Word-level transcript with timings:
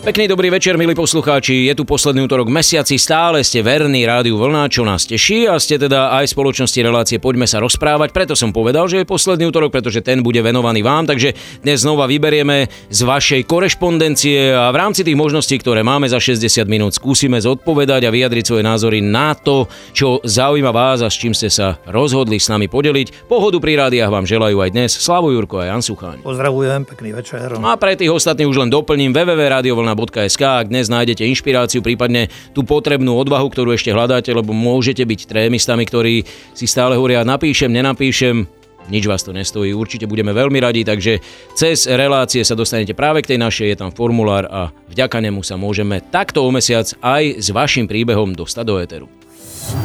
Pekný 0.00 0.32
dobrý 0.32 0.48
večer, 0.48 0.80
milí 0.80 0.96
poslucháči. 0.96 1.68
Je 1.68 1.76
tu 1.76 1.84
posledný 1.84 2.24
útorok 2.24 2.48
mesiaci, 2.48 2.96
stále 2.96 3.44
ste 3.44 3.60
verní 3.60 4.08
rádiu 4.08 4.40
Vlna, 4.40 4.72
čo 4.72 4.80
nás 4.80 5.04
teší 5.04 5.44
a 5.44 5.60
ste 5.60 5.76
teda 5.76 6.16
aj 6.16 6.32
spoločnosti 6.32 6.80
relácie 6.80 7.20
Poďme 7.20 7.44
sa 7.44 7.60
rozprávať. 7.60 8.08
Preto 8.08 8.32
som 8.32 8.48
povedal, 8.48 8.88
že 8.88 9.04
je 9.04 9.04
posledný 9.04 9.52
útorok, 9.52 9.68
pretože 9.68 10.00
ten 10.00 10.24
bude 10.24 10.40
venovaný 10.40 10.80
vám, 10.80 11.04
takže 11.04 11.36
dnes 11.60 11.84
znova 11.84 12.08
vyberieme 12.08 12.72
z 12.88 13.00
vašej 13.04 13.44
korešpondencie 13.44 14.56
a 14.56 14.72
v 14.72 14.80
rámci 14.80 15.04
tých 15.04 15.20
možností, 15.20 15.60
ktoré 15.60 15.84
máme 15.84 16.08
za 16.08 16.16
60 16.16 16.48
minút, 16.64 16.96
skúsime 16.96 17.36
zodpovedať 17.36 18.08
a 18.08 18.10
vyjadriť 18.10 18.44
svoje 18.48 18.64
názory 18.64 19.04
na 19.04 19.36
to, 19.36 19.68
čo 19.92 20.24
zaujíma 20.24 20.72
vás 20.72 21.04
a 21.04 21.12
s 21.12 21.20
čím 21.20 21.36
ste 21.36 21.52
sa 21.52 21.76
rozhodli 21.84 22.40
s 22.40 22.48
nami 22.48 22.72
podeliť. 22.72 23.28
Pohodu 23.28 23.60
pri 23.60 23.76
rádiách 23.76 24.08
vám 24.08 24.24
želajú 24.24 24.64
aj 24.64 24.70
dnes 24.72 24.96
Slavo 24.96 25.28
Jurko 25.28 25.60
a 25.60 25.68
Jan 25.68 25.84
Sucháň. 25.84 26.24
Pozdravujem, 26.24 26.88
pekný 26.88 27.12
večer. 27.12 27.52
No 27.60 27.68
a 27.68 27.76
pre 27.76 28.00
tých 28.00 28.08
ostatných 28.08 28.48
už 28.48 28.64
len 28.64 28.72
doplním 28.72 29.12
www 29.12 29.89
www.vlna.sk, 29.94 30.42
ak 30.42 30.68
dnes 30.70 30.86
nájdete 30.86 31.26
inšpiráciu, 31.26 31.80
prípadne 31.82 32.30
tú 32.54 32.62
potrebnú 32.62 33.16
odvahu, 33.18 33.50
ktorú 33.50 33.74
ešte 33.74 33.90
hľadáte, 33.94 34.30
lebo 34.34 34.54
môžete 34.54 35.02
byť 35.02 35.20
trémistami, 35.26 35.84
ktorí 35.86 36.22
si 36.54 36.66
stále 36.66 36.96
hovoria, 36.96 37.26
napíšem, 37.26 37.70
nenapíšem, 37.70 38.46
nič 38.90 39.04
vás 39.06 39.22
to 39.22 39.30
nestojí, 39.30 39.70
určite 39.70 40.10
budeme 40.10 40.34
veľmi 40.34 40.58
radi, 40.58 40.82
takže 40.82 41.22
cez 41.54 41.86
relácie 41.86 42.42
sa 42.42 42.58
dostanete 42.58 42.96
práve 42.96 43.22
k 43.22 43.36
tej 43.36 43.38
našej, 43.38 43.66
je 43.70 43.76
tam 43.78 43.90
formulár 43.94 44.48
a 44.50 44.74
vďaka 44.90 45.22
nemu 45.22 45.46
sa 45.46 45.54
môžeme 45.54 46.02
takto 46.10 46.42
o 46.42 46.50
mesiac 46.50 46.90
aj 46.98 47.38
s 47.38 47.48
vašim 47.54 47.86
príbehom 47.86 48.34
dostať 48.34 48.64
do 48.66 48.74
éteru. 48.82 49.06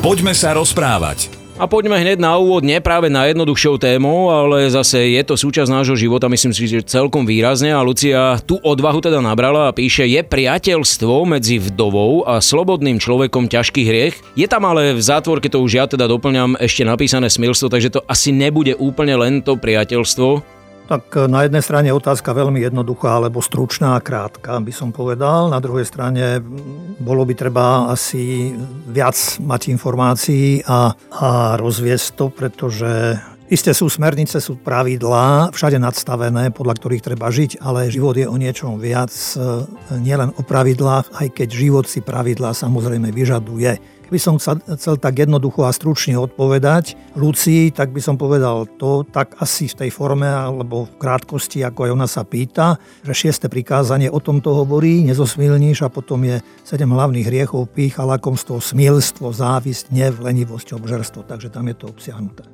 Poďme 0.01 0.33
sa 0.33 0.55
rozprávať. 0.57 1.44
A 1.55 1.71
poďme 1.71 1.95
hneď 1.95 2.19
na 2.19 2.35
úvod, 2.35 2.67
nie 2.67 2.83
práve 2.83 3.07
na 3.07 3.31
jednoduchšou 3.31 3.79
tému, 3.79 4.27
ale 4.27 4.67
zase 4.67 5.15
je 5.15 5.23
to 5.23 5.39
súčasť 5.39 5.71
nášho 5.71 5.95
života, 5.95 6.27
myslím 6.27 6.51
si, 6.51 6.67
že 6.67 6.83
celkom 6.83 7.23
výrazne 7.23 7.71
a 7.71 7.79
Lucia 7.79 8.35
tú 8.43 8.59
odvahu 8.59 8.99
teda 8.99 9.23
nabrala 9.23 9.71
a 9.71 9.75
píše, 9.75 10.03
je 10.03 10.19
priateľstvo 10.19 11.23
medzi 11.23 11.63
vdovou 11.63 12.27
a 12.27 12.43
slobodným 12.43 12.99
človekom 12.99 13.47
ťažký 13.47 13.87
hriech. 13.87 14.19
Je 14.35 14.51
tam 14.51 14.67
ale 14.67 14.91
v 14.91 14.99
zátvorke, 14.99 15.47
to 15.47 15.63
už 15.63 15.71
ja 15.79 15.87
teda 15.87 16.11
doplňam, 16.11 16.59
ešte 16.59 16.83
napísané 16.83 17.31
smilstvo, 17.31 17.71
takže 17.71 17.87
to 17.87 17.99
asi 18.03 18.35
nebude 18.35 18.75
úplne 18.75 19.15
len 19.15 19.39
to 19.39 19.55
priateľstvo, 19.55 20.54
tak 20.85 21.11
e, 21.17 21.25
na 21.25 21.43
jednej 21.45 21.65
strane 21.65 21.89
otázka 21.91 22.31
veľmi 22.31 22.61
jednoduchá 22.61 23.17
alebo 23.17 23.41
stručná 23.41 23.97
a 23.97 24.03
krátka, 24.03 24.61
by 24.61 24.73
som 24.73 24.93
povedal. 24.93 25.49
Na 25.49 25.59
druhej 25.59 25.85
strane 25.85 26.39
bolo 27.01 27.25
by 27.25 27.33
treba 27.33 27.89
asi 27.89 28.53
viac 28.89 29.17
mať 29.41 29.73
informácií 29.73 30.63
a, 30.65 30.93
a 30.95 31.29
rozviesť 31.57 32.07
to, 32.15 32.25
pretože 32.31 33.19
Isté 33.45 33.77
sú 33.77 33.85
smernice, 33.93 34.41
sú 34.41 34.57
pravidlá, 34.57 35.53
všade 35.53 35.77
nadstavené, 35.77 36.49
podľa 36.49 36.81
ktorých 36.81 37.05
treba 37.05 37.29
žiť, 37.29 37.61
ale 37.61 37.93
život 37.93 38.17
je 38.17 38.25
o 38.25 38.33
niečom 38.41 38.81
viac, 38.81 39.13
e, 39.37 39.69
nielen 40.01 40.33
o 40.33 40.41
pravidlách, 40.41 41.13
aj 41.13 41.27
keď 41.29 41.49
život 41.53 41.85
si 41.85 42.01
pravidlá 42.01 42.57
samozrejme 42.57 43.13
vyžaduje. 43.13 43.94
Keby 44.05 44.19
som 44.21 44.37
chcel 44.37 45.01
tak 45.01 45.17
jednoducho 45.17 45.65
a 45.65 45.73
stručne 45.73 46.13
odpovedať 46.21 46.93
Lucii, 47.17 47.73
tak 47.73 47.89
by 47.89 47.97
som 47.97 48.21
povedal 48.21 48.69
to 48.77 49.01
tak 49.09 49.33
asi 49.41 49.65
v 49.65 49.81
tej 49.81 49.89
forme 49.89 50.29
alebo 50.29 50.85
v 50.85 51.01
krátkosti, 51.01 51.65
ako 51.65 51.89
aj 51.89 51.91
ona 51.97 52.05
sa 52.05 52.21
pýta, 52.21 52.77
že 53.01 53.17
šieste 53.17 53.49
prikázanie 53.49 54.13
o 54.13 54.21
tomto 54.21 54.53
hovorí, 54.53 55.01
nezosmilníš 55.09 55.81
a 55.81 55.89
potom 55.89 56.21
je 56.21 56.37
sedem 56.61 56.93
hlavných 56.93 57.25
hriechov, 57.25 57.65
pícha, 57.73 58.05
lakomstvo, 58.05 58.61
smilstvo, 58.61 59.33
závisť, 59.33 59.89
nev, 59.89 60.21
lenivosť, 60.21 60.77
obžerstvo. 60.77 61.25
Takže 61.25 61.49
tam 61.49 61.65
je 61.65 61.75
to 61.75 61.89
obsiahnuté. 61.89 62.45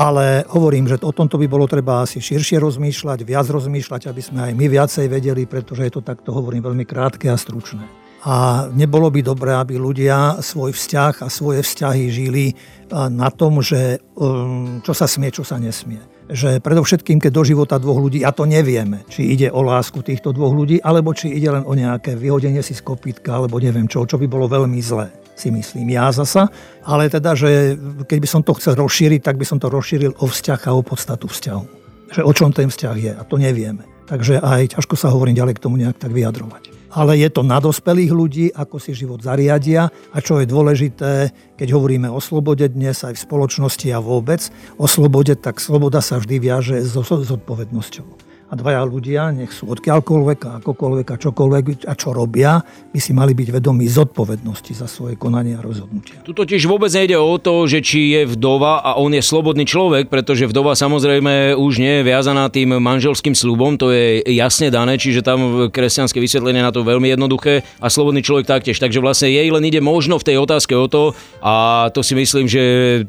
Ale 0.00 0.48
hovorím, 0.48 0.88
že 0.88 1.00
o 1.04 1.12
tomto 1.12 1.36
by 1.36 1.44
bolo 1.48 1.68
treba 1.68 2.04
asi 2.04 2.24
širšie 2.24 2.56
rozmýšľať, 2.60 3.24
viac 3.24 3.48
rozmýšľať, 3.48 4.08
aby 4.08 4.22
sme 4.24 4.40
aj 4.48 4.52
my 4.52 4.66
viacej 4.68 5.12
vedeli, 5.12 5.44
pretože 5.44 5.88
je 5.88 5.92
to 5.92 6.00
takto, 6.00 6.32
hovorím, 6.32 6.64
veľmi 6.64 6.88
krátke 6.88 7.28
a 7.28 7.36
stručné. 7.36 8.05
A 8.26 8.66
nebolo 8.74 9.06
by 9.06 9.22
dobré, 9.22 9.54
aby 9.54 9.78
ľudia 9.78 10.42
svoj 10.42 10.74
vzťah 10.74 11.22
a 11.22 11.30
svoje 11.30 11.62
vzťahy 11.62 12.10
žili 12.10 12.58
na 12.90 13.30
tom, 13.30 13.62
že 13.62 14.02
um, 14.18 14.82
čo 14.82 14.90
sa 14.90 15.06
smie, 15.06 15.30
čo 15.30 15.46
sa 15.46 15.62
nesmie. 15.62 16.02
Že 16.26 16.58
predovšetkým, 16.58 17.22
keď 17.22 17.30
do 17.30 17.46
života 17.46 17.78
dvoch 17.78 18.02
ľudí, 18.02 18.26
a 18.26 18.34
to 18.34 18.42
nevieme, 18.42 19.06
či 19.06 19.30
ide 19.30 19.46
o 19.54 19.62
lásku 19.62 20.02
týchto 20.02 20.34
dvoch 20.34 20.50
ľudí, 20.50 20.82
alebo 20.82 21.14
či 21.14 21.30
ide 21.38 21.54
len 21.54 21.62
o 21.62 21.70
nejaké 21.78 22.18
vyhodenie 22.18 22.66
si 22.66 22.74
z 22.74 22.82
kopítka, 22.82 23.38
alebo 23.38 23.62
neviem 23.62 23.86
čo, 23.86 24.02
čo 24.02 24.18
by 24.18 24.26
bolo 24.26 24.50
veľmi 24.50 24.82
zlé 24.82 25.06
si 25.36 25.52
myslím 25.52 25.92
ja 25.92 26.08
zasa. 26.16 26.48
Ale 26.80 27.12
teda, 27.12 27.36
že 27.36 27.76
keď 28.08 28.18
by 28.24 28.28
som 28.28 28.40
to 28.40 28.56
chcel 28.56 28.72
rozšíriť, 28.72 29.20
tak 29.20 29.36
by 29.36 29.44
som 29.44 29.60
to 29.60 29.68
rozšíril 29.68 30.16
o 30.16 30.26
vzťah 30.26 30.60
a 30.64 30.72
o 30.72 30.80
podstatu 30.80 31.28
vzťahu. 31.28 31.64
Že 32.08 32.24
o 32.24 32.32
čom 32.32 32.56
ten 32.56 32.72
vzťah 32.72 32.96
je 32.96 33.12
a 33.12 33.20
to 33.20 33.36
nevieme. 33.36 33.84
Takže 34.08 34.40
aj 34.40 34.80
ťažko 34.80 34.96
sa 34.96 35.12
hovorím 35.12 35.36
ďalej 35.36 35.60
k 35.60 35.62
tomu 35.62 35.76
nejak 35.76 36.00
tak 36.00 36.16
vyjadrovať 36.16 36.75
ale 36.96 37.20
je 37.20 37.28
to 37.28 37.44
na 37.44 37.60
dospelých 37.60 38.12
ľudí, 38.16 38.46
ako 38.56 38.80
si 38.80 38.96
život 38.96 39.20
zariadia. 39.20 39.92
A 40.16 40.18
čo 40.24 40.40
je 40.40 40.48
dôležité, 40.48 41.30
keď 41.60 41.68
hovoríme 41.76 42.08
o 42.08 42.24
slobode 42.24 42.64
dnes 42.72 43.04
aj 43.04 43.20
v 43.20 43.24
spoločnosti 43.28 43.88
a 43.92 44.00
vôbec 44.00 44.48
o 44.80 44.88
slobode, 44.88 45.36
tak 45.36 45.60
sloboda 45.60 46.00
sa 46.00 46.16
vždy 46.16 46.36
viaže 46.40 46.80
so 46.88 47.04
zodpovednosťou 47.04 48.25
a 48.46 48.54
dvaja 48.54 48.86
ľudia, 48.86 49.34
nech 49.34 49.50
sú 49.50 49.66
odkiaľkoľvek 49.74 50.38
a 50.46 50.50
akokoľvek 50.62 51.06
a 51.10 51.16
čokoľvek 51.18 51.64
a 51.90 51.94
čo 51.98 52.14
robia, 52.14 52.62
by 52.94 52.98
si 53.02 53.10
mali 53.10 53.34
byť 53.34 53.48
vedomí 53.58 53.90
zodpovednosti 53.90 54.70
za 54.70 54.86
svoje 54.86 55.18
konanie 55.18 55.58
a 55.58 55.62
rozhodnutia. 55.62 56.22
Tu 56.22 56.30
totiž 56.30 56.62
vôbec 56.70 56.94
nejde 56.94 57.18
o 57.18 57.34
to, 57.42 57.66
že 57.66 57.82
či 57.82 58.14
je 58.14 58.22
vdova 58.30 58.86
a 58.86 58.94
on 59.02 59.10
je 59.10 59.22
slobodný 59.22 59.66
človek, 59.66 60.06
pretože 60.06 60.46
vdova 60.46 60.78
samozrejme 60.78 61.58
už 61.58 61.72
nie 61.82 62.00
je 62.00 62.06
viazaná 62.06 62.46
tým 62.46 62.78
manželským 62.78 63.34
slubom, 63.34 63.74
to 63.74 63.90
je 63.90 64.22
jasne 64.38 64.70
dané, 64.70 64.94
čiže 64.94 65.26
tam 65.26 65.66
kresťanské 65.66 66.22
vysvetlenie 66.22 66.62
na 66.62 66.70
to 66.70 66.86
veľmi 66.86 67.10
jednoduché 67.10 67.66
a 67.82 67.90
slobodný 67.90 68.22
človek 68.22 68.46
taktiež. 68.46 68.78
Takže 68.78 69.02
vlastne 69.02 69.26
jej 69.26 69.50
len 69.50 69.64
ide 69.66 69.82
možno 69.82 70.22
v 70.22 70.26
tej 70.30 70.36
otázke 70.38 70.78
o 70.78 70.86
to 70.86 71.18
a 71.42 71.86
to 71.90 72.06
si 72.06 72.14
myslím, 72.14 72.46
že 72.46 72.62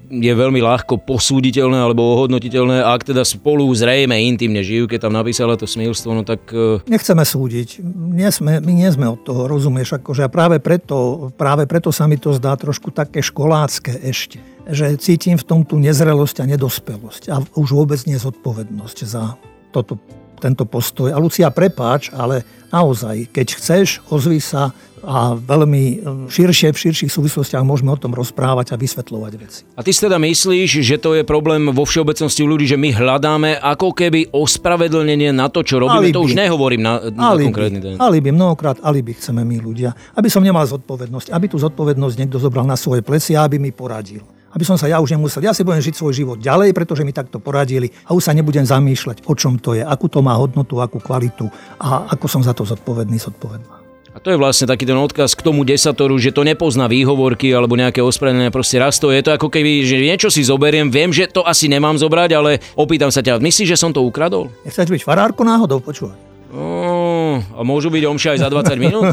je 0.10 0.34
veľmi 0.34 0.58
ľahko 0.66 0.98
posúditeľné 1.06 1.78
alebo 1.78 2.18
ohodnotiteľné, 2.18 2.82
ak 2.82 3.06
teda 3.14 3.22
spolu 3.22 3.70
zrejme 3.70 4.18
intimne 4.18 4.66
žijú, 4.66 4.90
keď 4.90 5.06
tam 5.06 5.14
napísala 5.28 5.60
to 5.60 5.68
smilstvo, 5.68 6.16
no 6.16 6.24
tak... 6.24 6.40
E, 6.56 6.80
Nechceme 6.88 7.28
súdiť. 7.28 7.84
Nie 8.16 8.32
sme, 8.32 8.64
my 8.64 8.72
nie 8.72 8.88
sme 8.88 9.12
od 9.12 9.28
toho, 9.28 9.44
rozumieš? 9.52 10.00
Akože 10.00 10.24
a 10.24 10.32
práve 10.32 10.64
preto, 10.64 11.28
práve 11.36 11.68
preto 11.68 11.92
sa 11.92 12.08
mi 12.08 12.16
to 12.16 12.32
zdá 12.32 12.56
trošku 12.56 12.96
také 12.96 13.20
školácké 13.20 14.08
ešte. 14.08 14.40
Že 14.72 14.96
cítim 14.96 15.36
v 15.36 15.44
tom 15.44 15.68
tú 15.68 15.84
nezrelosť 15.84 16.40
a 16.40 16.46
nedospelosť 16.48 17.24
a 17.28 17.44
už 17.60 17.76
vôbec 17.76 18.00
nezodpovednosť 18.08 18.98
za 19.04 19.36
toto, 19.76 20.00
tento 20.40 20.64
postoj. 20.64 21.12
A 21.12 21.20
Lucia, 21.20 21.52
prepáč, 21.52 22.08
ale 22.16 22.48
naozaj, 22.72 23.28
keď 23.28 23.48
chceš, 23.60 24.00
ozvi 24.08 24.40
sa, 24.40 24.72
a 25.06 25.38
veľmi 25.38 25.84
e, 25.84 25.96
širšie, 26.32 26.74
v 26.74 26.78
širších 26.78 27.12
súvislostiach 27.12 27.62
môžeme 27.62 27.94
o 27.94 28.00
tom 28.00 28.14
rozprávať 28.14 28.74
a 28.74 28.76
vysvetľovať 28.80 29.34
veci. 29.38 29.62
A 29.78 29.82
ty 29.86 29.94
si 29.94 30.02
teda 30.02 30.18
myslíš, 30.18 30.82
že 30.82 30.98
to 30.98 31.14
je 31.14 31.22
problém 31.22 31.70
vo 31.70 31.86
všeobecnosti 31.86 32.42
u 32.42 32.50
ľudí, 32.50 32.66
že 32.66 32.80
my 32.80 32.90
hľadáme 32.94 33.62
ako 33.62 33.94
keby 33.94 34.34
ospravedlnenie 34.34 35.30
na 35.36 35.52
to, 35.54 35.62
čo 35.62 35.78
robíme? 35.78 36.10
Alibi. 36.10 36.18
To 36.18 36.26
už 36.26 36.34
nehovorím 36.34 36.82
na, 36.82 36.94
na 37.14 37.38
alibi. 37.38 37.54
konkrétny 37.54 37.80
ten. 37.84 37.94
Alibi, 38.02 38.30
mnohokrát 38.34 38.82
alibi 38.82 39.14
chceme 39.14 39.46
my 39.46 39.58
ľudia. 39.62 39.94
Aby 40.18 40.34
som 40.34 40.42
nemal 40.42 40.66
zodpovednosť, 40.66 41.30
aby 41.30 41.46
tú 41.46 41.62
zodpovednosť 41.62 42.16
niekto 42.18 42.38
zobral 42.42 42.66
na 42.66 42.76
svoje 42.76 43.06
plecia, 43.06 43.46
aby 43.46 43.62
mi 43.62 43.70
poradil 43.70 44.26
aby 44.58 44.66
som 44.66 44.74
sa 44.74 44.90
ja 44.90 44.98
už 44.98 45.14
nemusel. 45.14 45.46
Ja 45.46 45.54
si 45.54 45.62
budem 45.62 45.86
žiť 45.86 45.94
svoj 45.94 46.18
život 46.18 46.38
ďalej, 46.42 46.74
pretože 46.74 47.06
mi 47.06 47.14
takto 47.14 47.38
poradili 47.38 47.94
a 48.10 48.18
už 48.18 48.26
sa 48.26 48.34
nebudem 48.34 48.66
zamýšľať, 48.66 49.30
o 49.30 49.38
čom 49.38 49.62
to 49.62 49.78
je, 49.78 49.86
akú 49.86 50.10
to 50.10 50.26
má 50.26 50.34
hodnotu, 50.34 50.82
akú 50.82 50.98
kvalitu 50.98 51.46
a 51.78 52.10
ako 52.10 52.26
som 52.26 52.42
za 52.42 52.58
to 52.58 52.66
zodpovedný, 52.66 53.22
zodpovedná. 53.22 53.87
A 54.18 54.22
to 54.26 54.34
je 54.34 54.42
vlastne 54.42 54.66
taký 54.66 54.90
ten 54.90 54.98
odkaz 54.98 55.38
k 55.38 55.46
tomu 55.46 55.62
desatoru, 55.62 56.18
že 56.18 56.34
to 56.34 56.42
nepozná 56.42 56.90
výhovorky 56.90 57.54
alebo 57.54 57.78
nejaké 57.78 58.02
ospravedlenie, 58.02 58.50
proste 58.50 58.82
raz 58.82 58.98
to 58.98 59.14
je 59.14 59.22
to 59.22 59.30
ako 59.30 59.54
keby, 59.54 59.86
že 59.86 60.02
niečo 60.02 60.34
si 60.34 60.42
zoberiem, 60.42 60.90
viem, 60.90 61.14
že 61.14 61.30
to 61.30 61.46
asi 61.46 61.70
nemám 61.70 62.02
zobrať, 62.02 62.34
ale 62.34 62.58
opýtam 62.74 63.14
sa 63.14 63.22
ťa, 63.22 63.38
myslíš, 63.38 63.70
že 63.70 63.78
som 63.78 63.94
to 63.94 64.02
ukradol? 64.02 64.50
Nechceš 64.66 64.90
byť 64.90 65.06
farárko 65.06 65.46
náhodou, 65.46 65.78
počúvaj. 65.86 66.18
No, 66.50 67.46
a 67.46 67.62
môžu 67.62 67.94
byť 67.94 68.04
omše 68.10 68.34
aj 68.34 68.40
za 68.42 68.50
20 68.50 68.82
minút? 68.82 69.06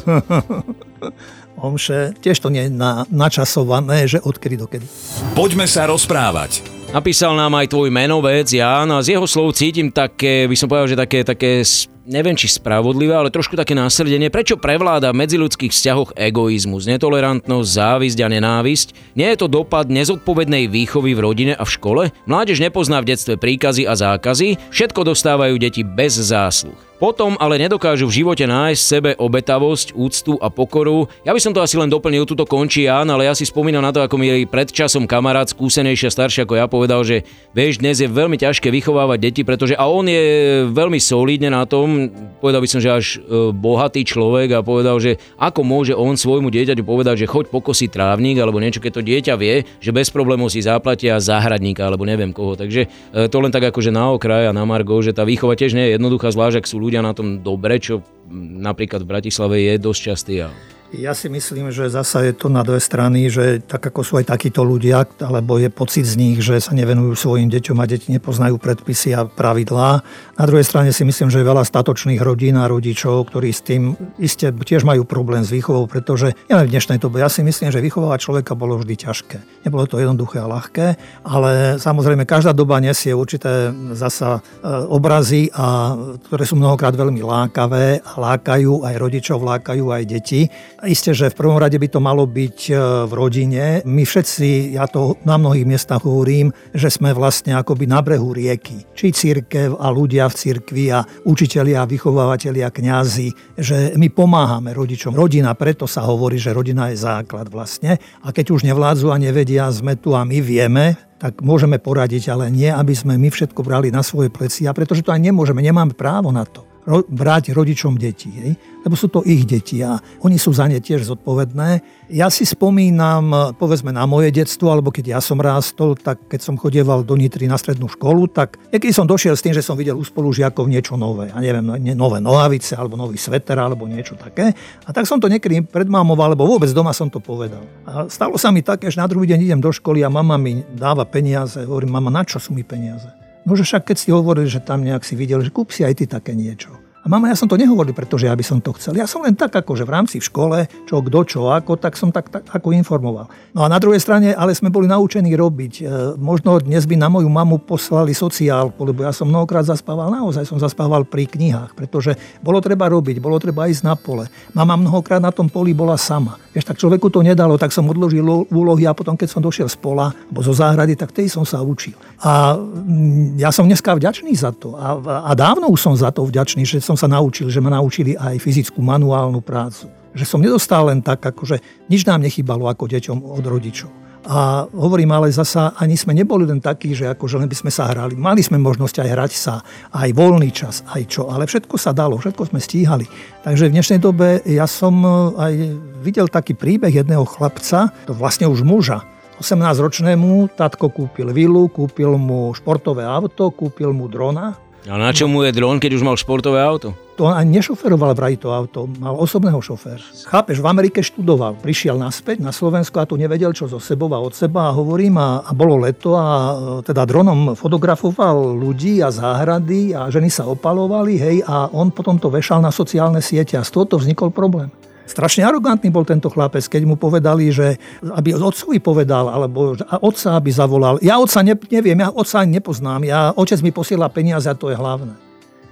omše, 1.68 2.16
tiež 2.24 2.40
to 2.40 2.48
nie 2.48 2.64
je 2.64 2.72
na, 2.72 3.04
načasované, 3.12 4.08
že 4.08 4.24
odkedy 4.24 4.56
dokedy. 4.56 4.88
Poďme 5.36 5.68
sa 5.68 5.84
rozprávať. 5.84 6.64
Napísal 6.96 7.36
nám 7.36 7.52
aj 7.60 7.68
tvoj 7.68 7.92
menovec 7.92 8.48
Jan 8.48 8.88
a 8.88 9.04
z 9.04 9.20
jeho 9.20 9.28
slov 9.28 9.52
cítim 9.52 9.92
také, 9.92 10.48
by 10.48 10.56
som 10.56 10.64
povedal, 10.64 10.88
že 10.88 10.96
také, 10.96 11.20
také 11.28 11.60
neviem 12.04 12.36
či 12.36 12.52
spravodlivé, 12.52 13.16
ale 13.16 13.32
trošku 13.32 13.56
také 13.56 13.72
následenie, 13.72 14.28
prečo 14.28 14.60
prevláda 14.60 15.10
v 15.10 15.24
medziludských 15.24 15.72
vzťahoch 15.72 16.10
egoizmus, 16.14 16.84
netolerantnosť, 16.88 17.68
závisť 17.68 18.18
a 18.24 18.28
nenávisť? 18.28 18.88
Nie 19.16 19.34
je 19.34 19.44
to 19.44 19.48
dopad 19.50 19.88
nezodpovednej 19.88 20.68
výchovy 20.68 21.16
v 21.16 21.24
rodine 21.24 21.54
a 21.56 21.64
v 21.64 21.74
škole? 21.74 22.02
Mládež 22.28 22.60
nepozná 22.60 23.00
v 23.00 23.16
detstve 23.16 23.40
príkazy 23.40 23.88
a 23.88 23.96
zákazy, 23.96 24.60
všetko 24.70 25.00
dostávajú 25.02 25.56
deti 25.56 25.82
bez 25.82 26.16
zásluh. 26.16 26.76
Potom 27.04 27.36
ale 27.36 27.60
nedokážu 27.60 28.08
v 28.08 28.24
živote 28.24 28.48
nájsť 28.48 28.80
sebe 28.80 29.10
obetavosť, 29.20 29.92
úctu 29.92 30.40
a 30.40 30.48
pokoru. 30.48 31.04
Ja 31.20 31.36
by 31.36 31.40
som 31.44 31.52
to 31.52 31.60
asi 31.60 31.76
len 31.76 31.92
doplnil, 31.92 32.24
tuto 32.24 32.48
končí 32.48 32.88
Jan, 32.88 33.12
ale 33.12 33.28
ja 33.28 33.36
si 33.36 33.44
spomínam 33.44 33.84
na 33.84 33.92
to, 33.92 34.00
ako 34.00 34.16
mi 34.16 34.48
pred 34.48 34.72
časom 34.72 35.04
kamarát 35.04 35.44
skúsenejšia, 35.44 36.08
staršia 36.08 36.48
ako 36.48 36.56
ja 36.56 36.64
povedal, 36.64 37.04
že 37.04 37.28
vieš, 37.52 37.84
dnes 37.84 38.00
je 38.00 38.08
veľmi 38.08 38.40
ťažké 38.40 38.72
vychovávať 38.72 39.20
deti, 39.20 39.44
pretože 39.44 39.76
a 39.76 39.84
on 39.84 40.08
je 40.08 40.64
veľmi 40.72 40.96
solídne 40.96 41.52
na 41.52 41.68
tom, 41.68 42.08
povedal 42.40 42.64
by 42.64 42.68
som, 42.72 42.80
že 42.80 42.88
až 42.88 43.06
e, 43.20 43.52
bohatý 43.52 44.00
človek 44.08 44.56
a 44.56 44.64
povedal, 44.64 44.96
že 44.96 45.20
ako 45.36 45.60
môže 45.60 45.92
on 45.92 46.16
svojmu 46.16 46.48
dieťaťu 46.48 46.88
povedať, 46.88 47.20
že 47.20 47.28
choď 47.28 47.52
pokosiť 47.52 47.92
trávnik 47.92 48.40
alebo 48.40 48.64
niečo, 48.64 48.80
keď 48.80 48.92
to 48.96 49.04
dieťa 49.04 49.34
vie, 49.36 49.68
že 49.76 49.92
bez 49.92 50.08
problémov 50.08 50.48
si 50.48 50.64
zaplatia 50.64 51.20
záhradníka 51.20 51.84
alebo 51.84 52.08
neviem 52.08 52.32
koho. 52.32 52.56
Takže 52.56 52.88
e, 52.88 53.28
to 53.28 53.44
len 53.44 53.52
tak 53.52 53.68
akože 53.68 53.92
na 53.92 54.08
okraj 54.08 54.48
a 54.48 54.56
na 54.56 54.64
Margo, 54.64 55.04
že 55.04 55.12
tá 55.12 55.28
výchova 55.28 55.52
tiež 55.52 55.76
nie 55.76 55.92
je 55.92 56.00
jednoduchá, 56.00 56.32
zvlášť 56.32 56.64
ak 56.64 56.70
sú 56.72 56.80
ľudia 56.80 56.93
ľudia 56.94 57.10
na 57.10 57.18
tom 57.18 57.42
dobre, 57.42 57.82
čo 57.82 58.06
napríklad 58.30 59.02
v 59.02 59.10
Bratislave 59.10 59.66
je 59.66 59.82
dosť 59.82 60.00
častý. 60.14 60.34
A 60.46 60.54
ja 60.98 61.12
si 61.14 61.26
myslím, 61.26 61.74
že 61.74 61.90
zasa 61.90 62.22
je 62.22 62.32
to 62.36 62.46
na 62.46 62.62
dve 62.62 62.78
strany, 62.78 63.26
že 63.26 63.62
tak 63.64 63.82
ako 63.82 64.00
sú 64.06 64.12
aj 64.22 64.30
takíto 64.30 64.62
ľudia, 64.62 65.06
alebo 65.18 65.58
je 65.58 65.70
pocit 65.72 66.06
z 66.06 66.14
nich, 66.14 66.38
že 66.38 66.62
sa 66.62 66.70
nevenujú 66.76 67.18
svojim 67.18 67.50
deťom 67.50 67.76
a 67.82 67.88
deti 67.88 68.14
nepoznajú 68.14 68.58
predpisy 68.58 69.14
a 69.16 69.26
pravidlá. 69.26 69.90
Na 70.38 70.44
druhej 70.46 70.66
strane 70.66 70.94
si 70.94 71.02
myslím, 71.02 71.30
že 71.30 71.42
je 71.42 71.50
veľa 71.50 71.66
statočných 71.66 72.22
rodín 72.22 72.58
a 72.58 72.70
rodičov, 72.70 73.30
ktorí 73.30 73.50
s 73.50 73.62
tým 73.66 73.98
iste 74.18 74.50
tiež 74.54 74.86
majú 74.86 75.02
problém 75.06 75.42
s 75.42 75.50
výchovou, 75.50 75.90
pretože 75.90 76.34
ja 76.46 76.62
v 76.62 76.70
dnešnej 76.70 77.02
dobe, 77.02 77.18
ja 77.18 77.30
si 77.30 77.42
myslím, 77.42 77.74
že 77.74 77.82
vychovávať 77.82 78.18
človeka 78.22 78.52
bolo 78.54 78.78
vždy 78.78 78.94
ťažké. 78.94 79.38
Nebolo 79.66 79.88
to 79.90 79.98
jednoduché 79.98 80.42
a 80.42 80.50
ľahké, 80.50 80.86
ale 81.26 81.80
samozrejme 81.80 82.28
každá 82.28 82.54
doba 82.54 82.78
nesie 82.78 83.14
určité 83.14 83.72
zasa 83.96 84.38
e, 84.38 84.68
obrazy, 84.88 85.50
a, 85.54 85.96
ktoré 86.28 86.44
sú 86.46 86.54
mnohokrát 86.58 86.94
veľmi 86.94 87.22
lákavé 87.24 88.04
a 88.04 88.12
lákajú 88.18 88.86
aj 88.86 88.94
rodičov, 89.00 89.42
lákajú 89.42 89.84
aj 89.90 90.02
deti 90.06 90.46
Isté, 90.84 91.16
že 91.16 91.32
v 91.32 91.38
prvom 91.40 91.56
rade 91.56 91.80
by 91.80 91.88
to 91.88 91.96
malo 91.96 92.28
byť 92.28 92.58
e, 92.68 92.72
v 93.08 93.12
rodine. 93.16 93.80
My 93.88 94.04
všetci, 94.04 94.76
ja 94.76 94.84
to 94.84 95.16
na 95.24 95.40
mnohých 95.40 95.64
miestach 95.64 96.04
hovorím, 96.04 96.52
že 96.76 96.92
sme 96.92 97.16
vlastne 97.16 97.56
akoby 97.56 97.88
na 97.88 98.04
brehu 98.04 98.36
rieky. 98.36 98.84
Či 98.92 99.16
církev 99.16 99.80
a 99.80 99.88
ľudia 99.88 100.28
v 100.28 100.36
cirkvi 100.36 100.92
a 100.92 101.00
učitelia, 101.24 101.88
vychovávateľia, 101.88 102.68
kňazi, 102.68 103.56
že 103.56 103.96
my 103.96 104.12
pomáhame 104.12 104.76
rodičom. 104.76 105.16
Rodina, 105.16 105.56
preto 105.56 105.88
sa 105.88 106.04
hovorí, 106.04 106.36
že 106.36 106.52
rodina 106.52 106.92
je 106.92 107.00
základ 107.00 107.48
vlastne. 107.48 107.96
A 108.20 108.28
keď 108.28 108.52
už 108.52 108.68
nevládzu 108.68 109.08
a 109.08 109.16
nevedia, 109.16 109.72
sme 109.72 109.96
tu 109.96 110.12
a 110.12 110.20
my 110.28 110.36
vieme, 110.44 111.00
tak 111.16 111.40
môžeme 111.40 111.80
poradiť, 111.80 112.28
ale 112.28 112.52
nie, 112.52 112.68
aby 112.68 112.92
sme 112.92 113.16
my 113.16 113.32
všetko 113.32 113.64
brali 113.64 113.88
na 113.88 114.04
svoje 114.04 114.28
plecia, 114.28 114.68
pretože 114.76 115.00
to 115.00 115.16
aj 115.16 115.22
nemôžeme, 115.24 115.64
nemáme 115.64 115.96
právo 115.96 116.28
na 116.28 116.44
to 116.44 116.73
brať 116.86 117.56
rodičom 117.56 117.96
detí. 117.96 118.28
Hej? 118.28 118.52
Lebo 118.84 118.94
sú 118.94 119.08
to 119.08 119.24
ich 119.24 119.48
deti 119.48 119.80
a 119.80 119.96
oni 120.20 120.36
sú 120.36 120.52
za 120.52 120.68
ne 120.68 120.76
tiež 120.76 121.08
zodpovedné. 121.08 121.80
Ja 122.12 122.28
si 122.28 122.44
spomínam, 122.44 123.56
povedzme, 123.56 123.88
na 123.88 124.04
moje 124.04 124.28
detstvo, 124.28 124.68
alebo 124.68 124.92
keď 124.92 125.16
ja 125.16 125.20
som 125.24 125.40
rástol, 125.40 125.96
tak 125.96 126.28
keď 126.28 126.40
som 126.44 126.60
chodieval 126.60 127.00
do 127.00 127.16
Nitry 127.16 127.48
na 127.48 127.56
strednú 127.56 127.88
školu, 127.88 128.28
tak 128.28 128.60
niekedy 128.68 128.92
som 128.92 129.08
došiel 129.08 129.32
s 129.32 129.40
tým, 129.40 129.56
že 129.56 129.64
som 129.64 129.80
videl 129.80 129.96
u 129.96 130.04
spolužiakov 130.04 130.68
niečo 130.68 131.00
nové. 131.00 131.32
Ja 131.32 131.40
neviem, 131.40 131.64
nové 131.96 132.20
nohavice, 132.20 132.76
alebo 132.76 133.00
nový 133.00 133.16
sveter, 133.16 133.56
alebo 133.56 133.88
niečo 133.88 134.20
také. 134.20 134.52
A 134.84 134.92
tak 134.92 135.08
som 135.08 135.16
to 135.16 135.32
niekedy 135.32 135.64
predmámoval, 135.64 136.36
alebo 136.36 136.44
vôbec 136.44 136.68
doma 136.76 136.92
som 136.92 137.08
to 137.08 137.24
povedal. 137.24 137.64
A 137.88 138.12
stalo 138.12 138.36
sa 138.36 138.52
mi 138.52 138.60
také, 138.60 138.92
že 138.92 139.00
na 139.00 139.08
druhý 139.08 139.24
deň 139.32 139.40
idem 139.40 139.60
do 139.64 139.72
školy 139.72 140.04
a 140.04 140.12
mama 140.12 140.36
mi 140.36 140.60
dáva 140.76 141.08
peniaze. 141.08 141.64
Hovorím, 141.64 141.96
mama, 141.96 142.12
na 142.12 142.20
čo 142.28 142.36
sú 142.36 142.52
mi 142.52 142.60
peniaze? 142.60 143.23
No 143.44 143.52
že 143.56 143.64
však 143.64 143.92
keď 143.92 143.96
si 144.00 144.08
hovorili, 144.08 144.48
že 144.48 144.64
tam 144.64 144.80
nejak 144.80 145.04
si 145.04 145.16
videl, 145.16 145.44
že 145.44 145.52
kúp 145.52 145.68
si 145.68 145.84
aj 145.84 145.94
ty 146.00 146.04
také 146.08 146.32
niečo. 146.32 146.83
A 147.04 147.06
mama, 147.12 147.28
ja 147.28 147.36
som 147.36 147.44
to 147.44 147.60
nehovoril, 147.60 147.92
pretože 147.92 148.24
ja 148.24 148.32
by 148.32 148.40
som 148.40 148.64
to 148.64 148.72
chcel. 148.80 148.96
Ja 148.96 149.04
som 149.04 149.20
len 149.20 149.36
tak, 149.36 149.52
ako 149.52 149.76
že 149.76 149.84
v 149.84 149.92
rámci 149.92 150.16
v 150.16 150.24
škole, 150.24 150.58
čo 150.88 151.04
kto 151.04 151.20
čo 151.28 151.40
ako, 151.52 151.76
tak 151.76 152.00
som 152.00 152.08
tak, 152.08 152.32
tak 152.32 152.48
ako 152.48 152.72
informoval. 152.72 153.28
No 153.52 153.60
a 153.60 153.68
na 153.68 153.76
druhej 153.76 154.00
strane, 154.00 154.32
ale 154.32 154.56
sme 154.56 154.72
boli 154.72 154.88
naučení 154.88 155.36
robiť. 155.36 155.72
E, 155.78 156.16
možno 156.16 156.56
dnes 156.64 156.88
by 156.88 156.96
na 156.96 157.12
moju 157.12 157.28
mamu 157.28 157.60
poslali 157.60 158.16
sociálku, 158.16 158.80
lebo 158.88 159.04
ja 159.04 159.12
som 159.12 159.28
mnohokrát 159.28 159.68
zaspával, 159.68 160.08
naozaj 160.08 160.48
som 160.48 160.56
zaspával 160.56 161.04
pri 161.04 161.28
knihách, 161.28 161.76
pretože 161.76 162.16
bolo 162.40 162.64
treba 162.64 162.88
robiť, 162.88 163.20
bolo 163.20 163.36
treba 163.36 163.68
ísť 163.68 163.84
na 163.84 164.00
pole. 164.00 164.24
Mama 164.56 164.72
mnohokrát 164.80 165.20
na 165.20 165.28
tom 165.28 165.52
poli 165.52 165.76
bola 165.76 166.00
sama. 166.00 166.40
Vieš, 166.54 166.70
tak 166.70 166.78
človeku 166.78 167.10
to 167.10 167.20
nedalo, 167.20 167.58
tak 167.58 167.74
som 167.74 167.84
odložil 167.90 168.22
úlohy 168.46 168.86
a 168.86 168.94
potom, 168.94 169.18
keď 169.18 169.26
som 169.26 169.42
došiel 169.42 169.66
z 169.66 169.74
pola, 169.74 170.14
alebo 170.14 170.38
zo 170.38 170.54
záhrady, 170.54 170.94
tak 170.94 171.10
tej 171.10 171.26
som 171.26 171.42
sa 171.42 171.58
učil. 171.58 171.98
A 172.22 172.54
mm, 172.54 173.42
ja 173.42 173.50
som 173.50 173.66
dneska 173.66 173.90
vďačný 173.90 174.30
za 174.38 174.54
to. 174.54 174.78
A, 174.78 174.94
a 175.26 175.30
dávno 175.34 175.66
už 175.66 175.82
som 175.82 175.94
za 175.98 176.14
to 176.14 176.22
vďačný, 176.22 176.62
že 176.62 176.78
som 176.78 176.93
som 176.94 177.10
sa 177.10 177.18
naučil, 177.18 177.50
že 177.50 177.58
ma 177.58 177.74
naučili 177.74 178.14
aj 178.14 178.38
fyzickú 178.38 178.78
manuálnu 178.78 179.42
prácu. 179.42 179.90
Že 180.14 180.24
som 180.30 180.38
nedostal 180.38 180.86
len 180.86 181.02
tak, 181.02 181.26
akože 181.26 181.90
nič 181.90 182.06
nám 182.06 182.22
nechybalo 182.22 182.70
ako 182.70 182.86
deťom 182.86 183.18
od 183.34 183.42
rodičov. 183.42 183.90
A 184.24 184.64
hovorím, 184.70 185.10
ale 185.10 185.34
zasa 185.34 185.74
ani 185.74 185.98
sme 185.98 186.14
neboli 186.14 186.46
len 186.46 186.62
takí, 186.62 186.94
že 186.94 187.10
akože 187.10 187.42
len 187.42 187.50
by 187.50 187.56
sme 187.58 187.68
sa 187.74 187.90
hrali. 187.90 188.14
Mali 188.14 188.40
sme 188.46 188.62
možnosť 188.62 189.04
aj 189.04 189.08
hrať 189.10 189.32
sa, 189.34 189.60
aj 189.90 190.14
voľný 190.14 190.54
čas, 190.54 190.86
aj 190.86 191.02
čo. 191.10 191.28
Ale 191.28 191.50
všetko 191.50 191.74
sa 191.76 191.90
dalo, 191.90 192.16
všetko 192.16 192.54
sme 192.54 192.62
stíhali. 192.62 193.10
Takže 193.42 193.68
v 193.68 193.74
dnešnej 193.74 194.00
dobe 194.00 194.40
ja 194.46 194.64
som 194.64 194.96
e, 195.02 195.10
aj 195.34 195.52
videl 196.00 196.30
taký 196.30 196.54
príbeh 196.56 196.94
jedného 196.94 197.26
chlapca, 197.26 197.92
to 198.08 198.16
vlastne 198.16 198.48
už 198.48 198.64
muža, 198.64 199.04
18-ročnému 199.42 200.54
tatko 200.54 200.94
kúpil 200.94 201.34
vilu, 201.34 201.66
kúpil 201.66 202.14
mu 202.16 202.54
športové 202.54 203.02
auto, 203.02 203.50
kúpil 203.50 203.90
mu 203.90 204.06
drona 204.06 204.63
a 204.84 205.00
na 205.00 205.16
čo 205.16 205.24
mu 205.24 205.40
je 205.40 205.56
dron, 205.56 205.80
keď 205.80 205.96
už 205.96 206.04
mal 206.04 206.16
športové 206.20 206.60
auto? 206.60 206.92
To 207.16 207.30
ani 207.30 207.56
nešoferoval 207.56 208.12
vraj 208.12 208.36
to 208.36 208.52
auto, 208.52 208.84
mal 209.00 209.16
osobného 209.16 209.56
šoféra. 209.62 210.02
Chápeš, 210.28 210.60
v 210.60 210.66
Amerike 210.68 211.00
študoval, 211.00 211.56
prišiel 211.56 211.96
naspäť 211.96 212.44
na 212.44 212.52
Slovensko 212.52 213.00
a 213.00 213.08
tu 213.08 213.16
nevedel, 213.16 213.56
čo 213.56 213.64
zo 213.64 213.80
sebou 213.80 214.12
a 214.12 214.20
od 214.20 214.36
seba 214.36 214.68
a 214.68 214.76
hovorím 214.76 215.16
a, 215.16 215.40
a 215.40 215.56
bolo 215.56 215.80
leto 215.80 216.18
a 216.18 216.26
e, 216.26 216.52
teda 216.84 217.06
dronom 217.08 217.56
fotografoval 217.56 218.58
ľudí 218.60 219.00
a 219.00 219.08
záhrady 219.08 219.96
a 219.96 220.12
ženy 220.12 220.28
sa 220.28 220.44
opalovali, 220.44 221.16
hej, 221.16 221.36
a 221.48 221.72
on 221.72 221.88
potom 221.88 222.20
to 222.20 222.28
vešal 222.28 222.60
na 222.60 222.74
sociálne 222.74 223.24
siete 223.24 223.56
a 223.56 223.64
z 223.64 223.72
toho 223.72 223.96
vznikol 223.96 224.34
problém. 224.34 224.68
Strašne 225.04 225.44
arogantný 225.44 225.92
bol 225.92 226.04
tento 226.04 226.32
chlapec, 226.32 226.64
keď 226.64 226.82
mu 226.88 226.96
povedali, 226.96 227.52
že 227.52 227.76
aby 228.00 228.36
otcovi 228.36 228.80
povedal, 228.80 229.28
alebo 229.28 229.76
otca 230.00 230.36
aby 230.36 230.50
zavolal. 230.52 230.96
Ja 231.04 231.20
otca 231.20 231.44
ne, 231.44 231.56
neviem, 231.56 231.98
ja 232.00 232.08
otca 232.12 232.44
nepoznám, 232.44 233.04
ja, 233.04 233.32
otec 233.36 233.60
mi 233.60 233.72
posiela 233.72 234.08
peniaze 234.08 234.48
a 234.48 234.56
to 234.56 234.72
je 234.72 234.76
hlavné 234.76 235.23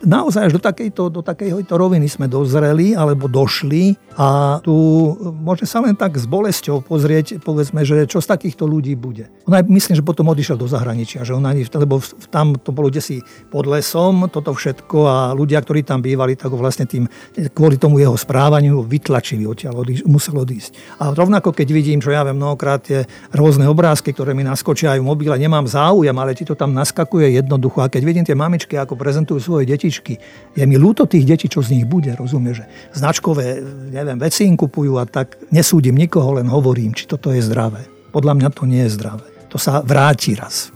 naozaj 0.03 0.51
až 0.51 0.53
do 0.59 0.63
takejto, 0.63 1.09
do 1.09 1.23
takejto 1.23 1.75
roviny 1.75 2.11
sme 2.11 2.27
dozreli 2.27 2.95
alebo 2.99 3.31
došli 3.31 3.95
a 4.19 4.59
tu 4.61 4.75
môže 5.19 5.65
sa 5.65 5.81
len 5.81 5.95
tak 5.97 6.19
s 6.19 6.27
bolesťou 6.27 6.85
pozrieť, 6.85 7.41
povedzme, 7.41 7.87
že 7.87 8.05
čo 8.11 8.19
z 8.19 8.29
takýchto 8.35 8.67
ľudí 8.67 8.99
bude. 8.99 9.31
On 9.47 9.55
myslím, 9.55 9.99
že 9.99 10.05
potom 10.05 10.29
odišiel 10.31 10.59
do 10.59 10.67
zahraničia, 10.69 11.25
že 11.25 11.35
on 11.35 11.47
lebo 11.53 12.03
tam 12.33 12.59
to 12.59 12.71
bolo 12.75 12.89
desi 12.91 13.23
pod 13.49 13.69
lesom, 13.69 14.27
toto 14.29 14.53
všetko 14.53 14.99
a 15.07 15.17
ľudia, 15.37 15.61
ktorí 15.63 15.87
tam 15.87 16.01
bývali, 16.01 16.35
tak 16.35 16.51
ho 16.51 16.59
vlastne 16.59 16.89
tým, 16.89 17.07
kvôli 17.53 17.77
tomu 17.79 18.01
jeho 18.01 18.17
správaniu 18.17 18.83
vytlačili 18.83 19.45
odtiaľ, 19.45 19.85
odísť, 19.85 20.05
musel 20.09 20.37
odísť. 20.41 20.99
A 20.99 21.13
rovnako, 21.13 21.55
keď 21.55 21.69
vidím, 21.71 22.01
čo 22.01 22.11
ja 22.11 22.25
viem, 22.27 22.37
mnohokrát 22.39 22.83
tie 22.83 23.05
rôzne 23.37 23.69
obrázky, 23.69 24.17
ktoré 24.17 24.33
mi 24.33 24.43
naskočia 24.43 24.97
aj 24.97 25.01
v 25.05 25.09
mobile, 25.09 25.37
nemám 25.37 25.69
záujem, 25.69 26.17
ale 26.17 26.33
ti 26.33 26.49
to 26.49 26.57
tam 26.57 26.73
naskakuje 26.73 27.37
jednoducho. 27.37 27.85
A 27.85 27.93
keď 27.93 28.03
vidím 28.03 28.25
tie 28.25 28.35
mamičky, 28.35 28.75
ako 28.81 28.97
prezentujú 28.97 29.39
svoje 29.39 29.69
deti, 29.69 29.92
značky. 29.93 30.17
Je 30.57 30.65
mi 30.65 30.81
ľúto 30.81 31.05
tých 31.05 31.29
detí, 31.29 31.53
čo 31.53 31.61
z 31.61 31.77
nich 31.77 31.85
bude, 31.85 32.17
rozumieš, 32.17 32.65
že 32.65 32.67
značkové, 32.97 33.61
neviem, 33.93 34.17
veci 34.17 34.49
im 34.49 34.57
kupujú 34.57 34.97
a 34.97 35.05
tak 35.05 35.37
nesúdim 35.53 35.93
nikoho, 35.93 36.41
len 36.41 36.49
hovorím, 36.49 36.97
či 36.97 37.05
toto 37.05 37.29
je 37.29 37.45
zdravé. 37.45 37.85
Podľa 38.09 38.41
mňa 38.41 38.49
to 38.57 38.65
nie 38.65 38.89
je 38.89 38.97
zdravé. 38.97 39.29
To 39.53 39.61
sa 39.61 39.85
vráti 39.85 40.33
raz. 40.33 40.73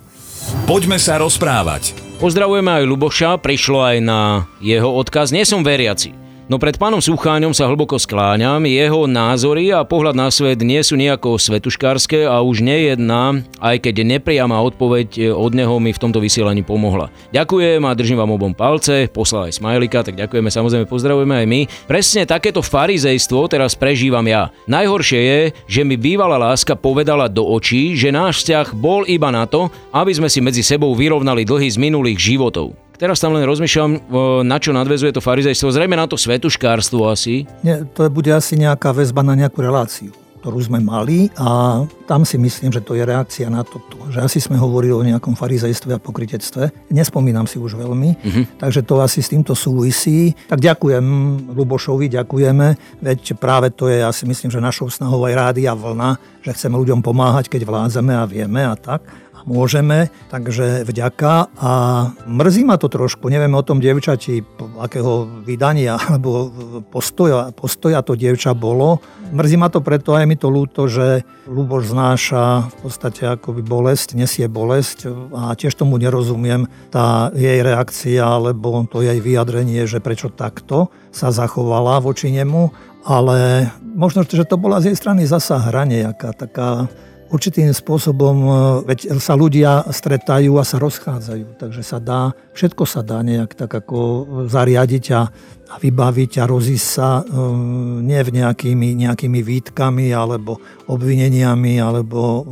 Poďme 0.68 1.00
sa 1.00 1.16
rozprávať. 1.16 1.96
Pozdravujeme 2.20 2.80
aj 2.80 2.84
Luboša, 2.84 3.40
prišlo 3.40 3.80
aj 3.80 3.96
na 4.04 4.20
jeho 4.60 4.92
odkaz. 4.92 5.32
Nie 5.32 5.48
som 5.48 5.64
veriaci. 5.64 6.25
No 6.46 6.62
pred 6.62 6.78
pánom 6.78 7.02
Sucháňom 7.02 7.50
sa 7.50 7.66
hlboko 7.66 7.98
skláňam, 7.98 8.62
jeho 8.70 9.10
názory 9.10 9.74
a 9.74 9.82
pohľad 9.82 10.14
na 10.14 10.30
svet 10.30 10.62
nie 10.62 10.78
sú 10.78 10.94
nejako 10.94 11.42
svetuškárske 11.42 12.22
a 12.22 12.38
už 12.38 12.62
nejedná, 12.62 13.42
aj 13.58 13.82
keď 13.82 14.06
nepriama 14.06 14.54
odpoveď 14.62 15.34
od 15.34 15.50
neho 15.58 15.74
mi 15.82 15.90
v 15.90 15.98
tomto 15.98 16.22
vysielaní 16.22 16.62
pomohla. 16.62 17.10
Ďakujem 17.34 17.82
a 17.82 17.98
držím 17.98 18.22
vám 18.22 18.38
obom 18.38 18.54
palce, 18.54 19.10
poslal 19.10 19.50
aj 19.50 19.58
smajlika, 19.58 20.06
tak 20.06 20.14
ďakujeme, 20.14 20.46
samozrejme 20.46 20.86
pozdravujeme 20.86 21.34
aj 21.34 21.46
my. 21.50 21.60
Presne 21.90 22.22
takéto 22.22 22.62
farizejstvo 22.62 23.50
teraz 23.50 23.74
prežívam 23.74 24.22
ja. 24.30 24.54
Najhoršie 24.70 25.18
je, 25.18 25.40
že 25.66 25.82
mi 25.82 25.98
bývalá 25.98 26.38
láska 26.38 26.78
povedala 26.78 27.26
do 27.26 27.42
očí, 27.42 27.98
že 27.98 28.14
náš 28.14 28.46
vzťah 28.46 28.70
bol 28.70 29.02
iba 29.10 29.34
na 29.34 29.50
to, 29.50 29.66
aby 29.90 30.14
sme 30.14 30.30
si 30.30 30.38
medzi 30.38 30.62
sebou 30.62 30.94
vyrovnali 30.94 31.42
dlhy 31.42 31.74
z 31.74 31.78
minulých 31.82 32.22
životov. 32.22 32.85
Teraz 32.96 33.20
tam 33.20 33.36
len 33.36 33.44
rozmýšľam, 33.44 34.08
na 34.44 34.56
čo 34.56 34.72
nadvezuje 34.72 35.12
to 35.12 35.20
farizejstvo. 35.20 35.68
Zrejme 35.68 35.94
na 36.00 36.08
to 36.08 36.16
svetuškárstvo 36.16 37.12
asi. 37.12 37.44
Nie, 37.60 37.84
to 37.92 38.08
bude 38.08 38.32
asi 38.32 38.56
nejaká 38.56 38.96
väzba 38.96 39.20
na 39.20 39.36
nejakú 39.36 39.60
reláciu. 39.60 40.16
ktorú 40.46 40.62
sme 40.62 40.78
mali 40.78 41.26
a 41.42 41.82
tam 42.06 42.22
si 42.22 42.38
myslím, 42.38 42.70
že 42.70 42.78
to 42.78 42.94
je 42.94 43.02
reakcia 43.02 43.50
na 43.50 43.66
toto. 43.66 43.98
Že 44.14 44.30
asi 44.30 44.38
sme 44.38 44.54
hovorili 44.54 44.94
o 44.94 45.02
nejakom 45.02 45.34
farizejstve 45.34 45.98
a 45.98 45.98
pokritectve. 45.98 46.70
Nespomínam 46.94 47.50
si 47.50 47.58
už 47.58 47.74
veľmi, 47.74 48.10
uh-huh. 48.14 48.44
takže 48.62 48.86
to 48.86 49.02
asi 49.02 49.26
s 49.26 49.34
týmto 49.34 49.58
súvisí. 49.58 50.38
Tak 50.46 50.62
ďakujem 50.62 51.02
Lubošovi, 51.50 52.06
ďakujeme, 52.14 52.66
veď 53.02 53.34
práve 53.34 53.74
to 53.74 53.90
je, 53.90 54.06
asi 54.06 54.22
myslím, 54.22 54.54
že 54.54 54.62
našou 54.62 54.86
snahou 54.86 55.18
aj 55.26 55.34
rádia 55.34 55.74
vlna, 55.74 56.14
že 56.46 56.54
chceme 56.54 56.78
ľuďom 56.78 57.02
pomáhať, 57.02 57.50
keď 57.50 57.66
vládzeme 57.66 58.14
a 58.14 58.22
vieme 58.30 58.62
a 58.62 58.78
tak 58.78 59.02
môžeme, 59.46 60.10
takže 60.28 60.82
vďaka. 60.82 61.54
A 61.56 61.70
mrzí 62.26 62.66
ma 62.66 62.76
to 62.76 62.90
trošku, 62.90 63.30
neviem 63.30 63.54
o 63.54 63.62
tom 63.62 63.78
dievčati, 63.78 64.42
akého 64.82 65.24
vydania 65.46 65.96
alebo 66.10 66.50
postoja, 66.90 67.54
postoja 67.54 68.02
to 68.02 68.18
dievča 68.18 68.52
bolo. 68.52 69.00
Mrzí 69.30 69.56
ma 69.58 69.70
to 69.70 69.82
preto, 69.82 70.14
aj 70.14 70.26
mi 70.26 70.36
to 70.38 70.50
ľúto, 70.50 70.90
že 70.90 71.26
Luboš 71.46 71.94
znáša 71.94 72.70
v 72.70 72.74
podstate 72.82 73.22
akoby 73.38 73.62
bolesť, 73.62 74.18
nesie 74.18 74.46
bolesť 74.50 75.10
a 75.34 75.54
tiež 75.54 75.74
tomu 75.74 75.98
nerozumiem 75.98 76.66
tá 76.90 77.30
jej 77.34 77.62
reakcia 77.62 78.22
alebo 78.22 78.86
to 78.86 79.02
jej 79.02 79.18
vyjadrenie, 79.18 79.86
že 79.86 80.02
prečo 80.02 80.30
takto 80.30 80.90
sa 81.10 81.34
zachovala 81.34 81.98
voči 82.02 82.30
nemu, 82.30 82.70
ale 83.06 83.70
možno, 83.82 84.26
že 84.26 84.46
to 84.46 84.58
bola 84.58 84.82
z 84.82 84.92
jej 84.92 84.96
strany 84.98 85.26
zasa 85.26 85.62
hra 85.62 85.86
nejaká 85.86 86.34
taká 86.34 86.90
určitým 87.36 87.70
spôsobom, 87.76 88.36
e, 88.40 88.50
veď 88.88 89.20
sa 89.20 89.36
ľudia 89.36 89.84
stretajú 89.92 90.56
a 90.56 90.64
sa 90.64 90.80
rozchádzajú, 90.80 91.60
takže 91.60 91.82
sa 91.84 92.00
dá, 92.00 92.32
všetko 92.56 92.82
sa 92.88 93.04
dá 93.04 93.20
nejak 93.20 93.52
tak 93.52 93.68
ako 93.68 93.98
zariadiť 94.48 95.04
a, 95.12 95.22
a 95.68 95.74
vybaviť 95.76 96.32
a 96.40 96.44
rozísť 96.48 96.88
sa 96.88 97.20
um, 97.20 98.00
nie 98.00 98.18
v 98.24 98.40
nejakými, 98.40 98.96
nejakými 99.06 99.40
výtkami 99.44 100.10
alebo 100.16 100.56
obvineniami 100.88 101.76
alebo 101.76 102.46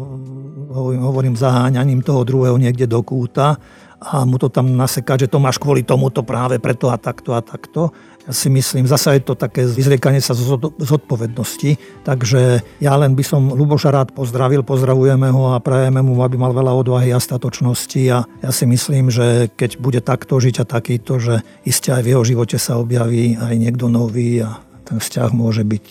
hovorím, 0.74 1.02
hovorím 1.02 1.34
zaháňaním 1.38 2.02
toho 2.02 2.26
druhého 2.26 2.58
niekde 2.58 2.90
do 2.90 3.00
kúta 3.00 3.56
a 4.00 4.26
mu 4.26 4.36
to 4.36 4.50
tam 4.50 4.74
nasekať, 4.74 5.26
že 5.26 5.32
to 5.32 5.38
máš 5.42 5.56
kvôli 5.56 5.86
tomuto 5.86 6.26
práve 6.26 6.58
preto 6.58 6.90
a 6.90 6.96
takto 6.98 7.32
a 7.34 7.40
takto. 7.40 7.94
Ja 8.24 8.32
si 8.32 8.48
myslím, 8.48 8.88
zasa 8.88 9.12
je 9.12 9.20
to 9.20 9.36
také 9.36 9.68
vyzriekanie 9.68 10.16
sa 10.16 10.32
z 10.32 10.56
zodpovednosti, 10.80 11.76
takže 12.08 12.64
ja 12.80 12.92
len 12.96 13.12
by 13.12 13.20
som 13.20 13.52
Luboša 13.52 13.92
rád 13.92 14.16
pozdravil, 14.16 14.64
pozdravujeme 14.64 15.28
ho 15.28 15.52
a 15.52 15.60
prajeme 15.60 16.00
mu, 16.00 16.16
aby 16.24 16.40
mal 16.40 16.56
veľa 16.56 16.72
odvahy 16.72 17.12
a 17.12 17.20
statočnosti 17.20 18.02
a 18.08 18.24
ja 18.24 18.50
si 18.50 18.64
myslím, 18.64 19.12
že 19.12 19.52
keď 19.52 19.76
bude 19.76 20.00
takto 20.00 20.40
žiť 20.40 20.64
a 20.64 20.64
takýto, 20.64 21.20
že 21.20 21.44
iste 21.68 21.92
aj 21.92 22.00
v 22.00 22.10
jeho 22.16 22.24
živote 22.24 22.56
sa 22.56 22.80
objaví 22.80 23.36
aj 23.36 23.54
niekto 23.60 23.92
nový 23.92 24.40
a 24.40 24.56
ten 24.88 25.04
vzťah 25.04 25.28
môže 25.36 25.60
byť 25.60 25.88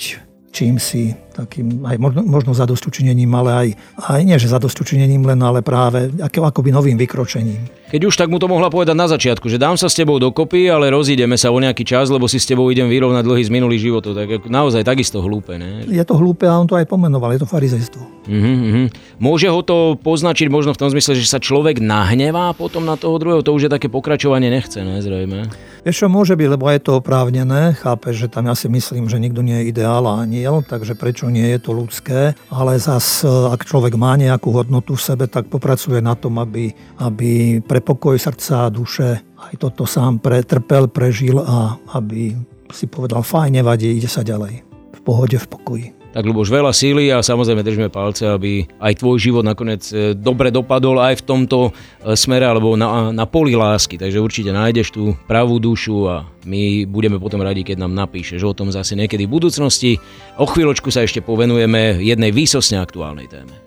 čím 0.54 0.78
si 0.78 1.18
takým 1.34 1.82
aj 1.84 1.98
možno, 1.98 2.22
možno 2.22 2.52
zadostučinením, 2.54 3.34
ale 3.34 3.50
aj, 3.52 3.68
aj 4.06 4.22
nie, 4.22 4.38
že 4.38 4.54
zadostučinením 4.54 5.26
len, 5.26 5.42
ale 5.42 5.66
práve 5.66 6.14
ako, 6.22 6.46
akoby 6.46 6.70
novým 6.70 6.98
vykročením. 7.02 7.84
Keď 7.94 8.02
už 8.10 8.18
tak 8.18 8.30
mu 8.30 8.42
to 8.42 8.50
mohla 8.50 8.74
povedať 8.74 8.98
na 8.98 9.06
začiatku, 9.06 9.50
že 9.50 9.62
dám 9.62 9.78
sa 9.78 9.86
s 9.86 9.94
tebou 9.94 10.18
dokopy, 10.18 10.66
ale 10.66 10.90
rozídeme 10.90 11.38
sa 11.38 11.54
o 11.54 11.62
nejaký 11.62 11.86
čas, 11.86 12.10
lebo 12.10 12.26
si 12.26 12.42
s 12.42 12.50
tebou 12.50 12.66
idem 12.74 12.90
vyrovnať 12.90 13.22
dlhý 13.22 13.44
z 13.46 13.54
minulých 13.54 13.86
životov. 13.86 14.18
Tak 14.18 14.50
naozaj 14.50 14.82
takisto 14.82 15.22
hlúpe. 15.22 15.62
Ne? 15.62 15.86
Je 15.86 16.02
to 16.02 16.18
hlúpe 16.18 16.50
a 16.50 16.58
on 16.58 16.66
to 16.66 16.74
aj 16.74 16.90
pomenoval, 16.90 17.30
je 17.38 17.46
to 17.46 17.50
farizejstvo. 17.50 18.02
Uh-huh, 18.24 18.34
uh-huh. 18.34 18.88
Môže 19.20 19.52
ho 19.52 19.62
to 19.62 20.00
poznačiť 20.00 20.48
možno 20.48 20.74
v 20.74 20.80
tom 20.80 20.90
zmysle, 20.90 21.14
že 21.14 21.28
sa 21.28 21.44
človek 21.44 21.84
nahnevá 21.84 22.56
potom 22.56 22.82
na 22.88 22.96
toho 22.96 23.20
druhého, 23.20 23.44
to 23.44 23.52
už 23.54 23.68
je 23.68 23.72
také 23.72 23.92
pokračovanie 23.92 24.48
nechce, 24.48 24.80
ne, 24.80 25.04
zrejme. 25.04 25.52
Vieš 25.84 25.96
čo, 26.02 26.08
môže 26.08 26.40
byť, 26.40 26.48
lebo 26.48 26.72
je 26.72 26.80
to 26.80 27.04
oprávnené, 27.04 27.76
chápe, 27.76 28.16
že 28.16 28.32
tam 28.32 28.48
ja 28.48 28.56
si 28.56 28.72
myslím, 28.72 29.12
že 29.12 29.20
nikto 29.20 29.44
nie 29.44 29.60
je 29.60 29.76
ideál 29.76 30.08
a 30.08 30.24
aniel, 30.24 30.64
takže 30.64 30.96
prečo 30.96 31.23
nie 31.30 31.48
je 31.56 31.60
to 31.60 31.72
ľudské, 31.72 32.36
ale 32.52 32.80
zas, 32.80 33.24
ak 33.28 33.64
človek 33.64 33.96
má 33.96 34.16
nejakú 34.20 34.52
hodnotu 34.52 34.96
v 34.98 35.06
sebe, 35.06 35.26
tak 35.28 35.48
popracuje 35.48 36.04
na 36.04 36.16
tom, 36.18 36.40
aby, 36.40 36.74
aby 37.00 37.62
pre 37.64 37.80
pokoj 37.80 38.16
srdca 38.20 38.68
a 38.68 38.74
duše 38.74 39.22
aj 39.38 39.54
toto 39.60 39.84
sám 39.84 40.24
pretrpel, 40.24 40.88
prežil 40.88 41.40
a 41.40 41.76
aby 42.00 42.36
si 42.74 42.90
povedal, 42.90 43.22
fajn, 43.22 43.62
nevadí, 43.62 43.94
ide 43.94 44.10
sa 44.10 44.26
ďalej. 44.26 44.66
V 44.98 45.00
pohode, 45.06 45.38
v 45.38 45.48
pokoji. 45.48 46.03
Tak 46.14 46.30
Luboš, 46.30 46.54
veľa 46.54 46.70
síly 46.70 47.10
a 47.10 47.26
samozrejme 47.26 47.66
držíme 47.66 47.90
palce, 47.90 48.30
aby 48.30 48.70
aj 48.78 49.02
tvoj 49.02 49.18
život 49.18 49.42
nakoniec 49.42 49.82
e, 49.90 50.14
dobre 50.14 50.54
dopadol 50.54 51.02
aj 51.02 51.18
v 51.18 51.26
tomto 51.26 51.60
e, 51.74 52.14
smere 52.14 52.46
alebo 52.46 52.78
na, 52.78 53.10
na 53.10 53.26
poli 53.26 53.58
lásky. 53.58 53.98
Takže 53.98 54.22
určite 54.22 54.54
nájdeš 54.54 54.94
tú 54.94 55.18
pravú 55.26 55.58
dušu 55.58 56.06
a 56.06 56.30
my 56.46 56.86
budeme 56.86 57.18
potom 57.18 57.42
radi, 57.42 57.66
keď 57.66 57.82
nám 57.82 57.98
napíšeš 57.98 58.46
o 58.46 58.54
tom 58.54 58.70
zase 58.70 58.94
niekedy 58.94 59.26
v 59.26 59.42
budúcnosti. 59.42 59.98
O 60.38 60.46
chvíľočku 60.46 60.94
sa 60.94 61.02
ešte 61.02 61.26
povenujeme 61.26 61.98
jednej 62.06 62.30
výsosne 62.30 62.78
aktuálnej 62.78 63.26
téme. 63.26 63.58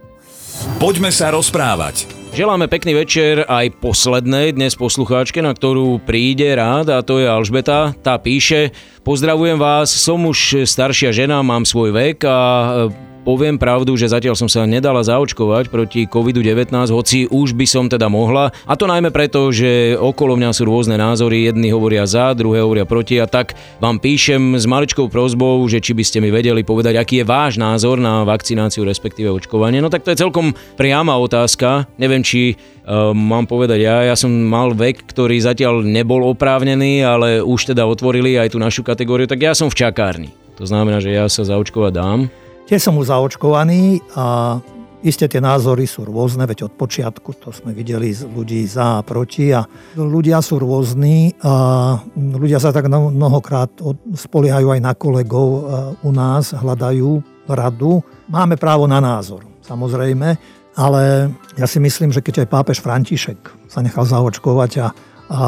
Poďme 0.79 1.11
sa 1.11 1.35
rozprávať. 1.35 2.25
Želáme 2.37 2.69
pekný 2.69 2.93
večer 2.93 3.49
aj 3.49 3.81
poslednej 3.81 4.52
dnes 4.52 4.76
poslucháčke, 4.76 5.40
na 5.40 5.57
ktorú 5.57 6.05
príde 6.05 6.52
rád 6.52 6.93
a 6.93 7.00
to 7.00 7.16
je 7.16 7.25
Alžbeta. 7.25 7.97
Tá 8.05 8.21
píše, 8.21 8.76
pozdravujem 9.09 9.57
vás, 9.57 9.88
som 9.88 10.21
už 10.21 10.69
staršia 10.69 11.16
žena, 11.16 11.40
mám 11.40 11.64
svoj 11.64 11.97
vek 11.97 12.28
a 12.28 12.38
poviem 13.26 13.59
pravdu, 13.59 13.99
že 13.99 14.06
zatiaľ 14.06 14.38
som 14.38 14.47
sa 14.47 14.62
nedala 14.71 15.02
zaočkovať 15.02 15.66
proti 15.66 16.06
COVID-19, 16.06 16.71
hoci 16.95 17.26
už 17.26 17.59
by 17.59 17.66
som 17.66 17.90
teda 17.90 18.06
mohla. 18.06 18.54
A 18.71 18.78
to 18.78 18.87
najmä 18.87 19.11
preto, 19.11 19.50
že 19.50 19.99
okolo 19.99 20.38
mňa 20.38 20.54
sú 20.54 20.62
rôzne 20.62 20.95
názory, 20.95 21.50
jedni 21.50 21.75
hovoria 21.75 22.06
za, 22.06 22.30
druhé 22.38 22.62
hovoria 22.62 22.87
proti 22.87 23.18
a 23.18 23.26
tak 23.26 23.59
vám 23.83 23.99
píšem 23.99 24.54
s 24.54 24.62
maličkou 24.71 25.11
prozbou, 25.11 25.59
že 25.66 25.83
či 25.83 25.90
by 25.90 26.06
ste 26.06 26.23
mi 26.23 26.30
vedeli 26.30 26.62
povedať, 26.62 26.95
aký 26.95 27.14
je 27.21 27.26
váš 27.26 27.59
názor 27.59 27.99
na 27.99 28.23
vakcináciu, 28.23 28.87
respektíve 28.87 29.26
očkovanie. 29.35 29.83
No 29.83 29.90
tak 29.90 30.06
to 30.06 30.14
je 30.14 30.23
celkom 30.23 30.54
priama 30.78 31.18
otázka. 31.18 31.90
Neviem, 31.99 32.23
či 32.23 32.54
uh, 32.54 33.11
mám 33.11 33.50
povedať 33.50 33.83
ja. 33.83 34.06
Ja 34.06 34.14
som 34.14 34.30
mal 34.30 34.71
vek, 34.71 35.02
ktorý 35.11 35.42
zatiaľ 35.42 35.83
nebol 35.83 36.23
oprávnený, 36.30 37.02
ale 37.02 37.42
už 37.42 37.75
teda 37.75 37.90
otvorili 37.90 38.38
aj 38.38 38.54
tú 38.54 38.62
našu 38.62 38.87
kategóriu, 38.87 39.26
tak 39.26 39.42
ja 39.42 39.50
som 39.50 39.66
v 39.66 39.83
čakárni. 39.83 40.30
To 40.62 40.64
znamená, 40.64 41.02
že 41.02 41.11
ja 41.11 41.26
sa 41.26 41.42
zaočkovať 41.42 41.92
dám. 41.92 42.21
Tiež 42.66 42.82
som 42.82 42.99
už 42.99 43.14
zaočkovaný 43.14 44.02
a 44.18 44.58
Isté 45.06 45.30
tie 45.30 45.38
názory 45.38 45.87
sú 45.87 46.02
rôzne, 46.02 46.49
veď 46.50 46.66
od 46.66 46.75
počiatku 46.75 47.38
to 47.38 47.54
sme 47.54 47.70
videli 47.70 48.11
z 48.11 48.26
ľudí 48.26 48.66
za 48.66 48.99
a 48.99 49.04
proti 49.06 49.54
a 49.54 49.62
ľudia 49.94 50.42
sú 50.42 50.58
rôzni 50.58 51.30
a 51.46 51.94
ľudia 52.16 52.58
sa 52.58 52.75
tak 52.75 52.90
mnohokrát 52.90 53.70
spoliehajú 54.18 54.73
aj 54.75 54.80
na 54.82 54.99
kolegov 54.99 55.49
u 56.02 56.11
nás, 56.11 56.50
hľadajú 56.50 57.23
radu. 57.46 58.02
Máme 58.26 58.58
právo 58.58 58.90
na 58.90 58.99
názor, 58.99 59.46
samozrejme, 59.62 60.35
ale 60.75 61.30
ja 61.54 61.70
si 61.70 61.78
myslím, 61.78 62.11
že 62.11 62.18
keď 62.18 62.42
aj 62.42 62.50
pápež 62.50 62.82
František 62.82 63.70
sa 63.70 63.87
nechal 63.87 64.11
zaočkovať 64.11 64.73
a, 64.82 64.87
a 65.30 65.42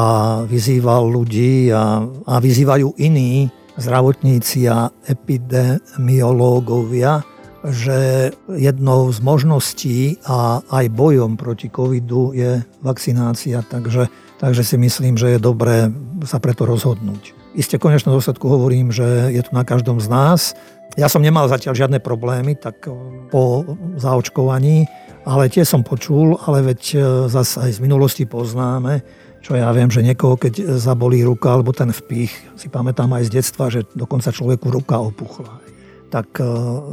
vyzýval 0.47 1.03
ľudí 1.03 1.67
a, 1.73 1.99
a 2.05 2.33
vyzývajú 2.39 2.95
iní, 2.95 3.51
zdravotníci 3.79 4.69
a 4.69 4.89
epidemiológovia, 5.07 7.23
že 7.59 8.31
jednou 8.47 9.11
z 9.11 9.19
možností 9.19 10.15
a 10.23 10.63
aj 10.71 10.95
bojom 10.95 11.35
proti 11.35 11.67
covidu 11.67 12.31
je 12.31 12.63
vakcinácia, 12.79 13.59
takže, 13.67 14.07
takže 14.39 14.63
si 14.63 14.79
myslím, 14.79 15.19
že 15.19 15.35
je 15.35 15.39
dobré 15.43 15.91
sa 16.23 16.39
preto 16.39 16.63
rozhodnúť. 16.63 17.35
Isté 17.55 17.75
konečnom 17.75 18.15
dôsledku 18.15 18.47
hovorím, 18.47 18.95
že 18.95 19.35
je 19.35 19.43
to 19.43 19.51
na 19.51 19.67
každom 19.67 19.99
z 19.99 20.07
nás. 20.07 20.55
Ja 20.95 21.11
som 21.11 21.23
nemal 21.23 21.51
zatiaľ 21.51 21.75
žiadne 21.75 21.99
problémy, 21.99 22.55
tak 22.55 22.87
po 23.27 23.75
zaočkovaní, 23.99 24.87
ale 25.27 25.51
tie 25.51 25.67
som 25.67 25.83
počul, 25.83 26.39
ale 26.47 26.63
veď 26.63 26.95
zase 27.27 27.59
aj 27.59 27.75
z 27.75 27.79
minulosti 27.83 28.23
poznáme, 28.23 29.03
čo 29.39 29.55
ja 29.55 29.71
viem, 29.71 29.87
že 29.87 30.03
niekoho, 30.03 30.35
keď 30.35 30.77
zabolí 30.77 31.23
ruka 31.23 31.55
alebo 31.55 31.71
ten 31.71 31.89
vpich, 31.89 32.31
si 32.59 32.67
pamätám 32.67 33.09
aj 33.15 33.31
z 33.31 33.33
detstva, 33.39 33.71
že 33.71 33.87
dokonca 33.95 34.35
človeku 34.35 34.67
ruka 34.67 34.99
opuchla. 34.99 35.63
Tak 36.11 36.27
e, 36.37 36.43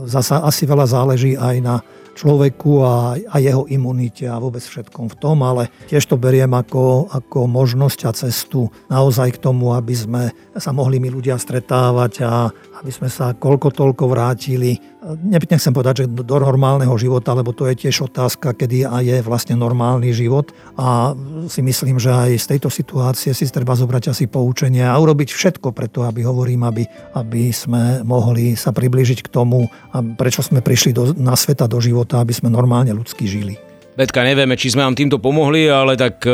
zasa 0.07 0.47
asi 0.47 0.63
veľa 0.65 0.87
záleží 0.87 1.35
aj 1.35 1.57
na 1.59 1.83
človeku 2.17 2.81
a, 2.81 3.21
a 3.21 3.37
jeho 3.37 3.69
imunite 3.69 4.25
a 4.25 4.41
vôbec 4.41 4.65
všetkom 4.65 5.13
v 5.13 5.19
tom, 5.21 5.45
ale 5.45 5.69
tiež 5.93 6.09
to 6.09 6.17
beriem 6.17 6.51
ako, 6.57 7.13
ako 7.13 7.45
možnosť 7.45 8.01
a 8.09 8.11
cestu 8.17 8.73
naozaj 8.89 9.37
k 9.37 9.43
tomu, 9.45 9.77
aby 9.77 9.93
sme 9.93 10.23
sa 10.57 10.73
mohli 10.73 10.97
my 10.97 11.13
ľudia 11.13 11.37
stretávať 11.37 12.13
a 12.25 12.49
aby 12.81 12.91
sme 12.93 13.13
sa 13.13 13.37
koľko 13.37 13.73
toľko 13.73 14.09
vrátili, 14.09 14.81
nechcem 15.25 15.73
povedať, 15.73 16.05
že 16.05 16.07
do 16.11 16.37
normálneho 16.39 16.93
života, 16.99 17.33
lebo 17.33 17.55
to 17.57 17.71
je 17.71 17.87
tiež 17.87 18.11
otázka, 18.11 18.53
kedy 18.53 18.87
je 19.07 19.17
vlastne 19.25 19.57
normálny 19.57 20.13
život. 20.13 20.53
A 20.77 21.17
si 21.49 21.63
myslím, 21.63 21.97
že 22.03 22.11
aj 22.13 22.31
z 22.37 22.47
tejto 22.57 22.69
situácie 22.71 23.33
si 23.33 23.45
treba 23.49 23.79
zobrať 23.79 24.13
asi 24.13 24.27
poučenie 24.27 24.85
a 24.85 24.99
urobiť 24.99 25.33
všetko 25.33 25.73
preto, 25.73 26.03
aby 26.05 26.27
hovorím, 26.27 26.67
aby, 26.67 26.85
aby 27.17 27.55
sme 27.55 28.03
mohli 28.05 28.59
sa 28.59 28.75
priblížiť 28.75 29.23
k 29.27 29.33
tomu, 29.33 29.71
prečo 30.19 30.43
sme 30.45 30.61
prišli 30.63 30.91
do, 30.93 31.15
na 31.17 31.39
sveta, 31.39 31.71
do 31.71 31.79
života, 31.79 32.06
aby 32.15 32.31
sme 32.31 32.55
normálne 32.55 32.95
ľudsky 32.95 33.27
žili. 33.27 33.59
Betka, 33.97 34.29
nevieme, 34.29 34.61
či 34.61 34.77
sme 34.77 34.85
vám 34.85 34.93
týmto 34.93 35.17
pomohli, 35.17 35.73
ale 35.73 35.97
tak 35.97 36.21
e, 36.29 36.33